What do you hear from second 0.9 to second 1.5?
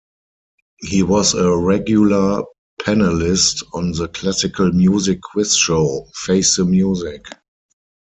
was